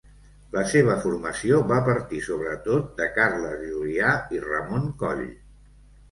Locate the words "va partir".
1.71-2.21